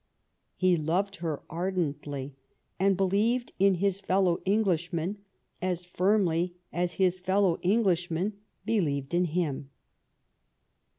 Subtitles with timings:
[0.55, 2.35] He loved her ardently,
[2.79, 5.19] and believed in his fellow Englishmen
[5.61, 8.33] as firmly as his fellow Englishmen
[8.65, 9.69] believed in him.